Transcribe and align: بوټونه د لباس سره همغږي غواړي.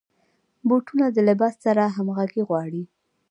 بوټونه 0.67 1.05
د 1.11 1.17
لباس 1.27 1.55
سره 1.65 1.83
همغږي 1.95 2.41
غواړي. 2.49 2.83